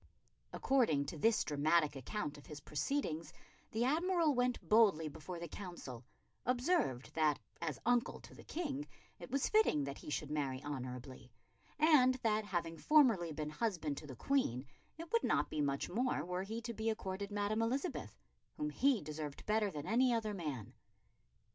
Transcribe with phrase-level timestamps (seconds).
[0.51, 3.31] According to this dramatic account of his proceedings,
[3.69, 6.03] the Admiral went boldly before the Council;
[6.43, 8.87] observed that, as uncle to the King,
[9.19, 11.31] it was fitting that he should marry honourably;
[11.77, 14.65] and that, having formerly been husband to the Queen,
[14.97, 18.17] it would not be much more were he to be accorded Madam Elizabeth,
[18.57, 20.73] whom he deserved better than any other man.